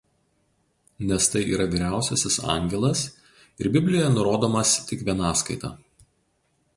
[1.09, 3.03] Nes tai yra vyriausiasis angelas
[3.65, 5.71] ir Biblijoje nurodomas tik vienaskaita.